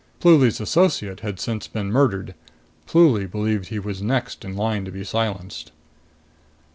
[0.19, 2.33] Pluly's associate had since been murdered.
[2.87, 5.71] Pluly believed he was next in line to be silenced.